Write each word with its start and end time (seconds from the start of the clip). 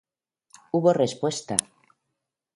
Hubo 0.71 0.93
respuesta. 0.95 1.55